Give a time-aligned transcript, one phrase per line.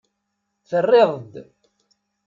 [0.69, 1.33] Terriḍ-d.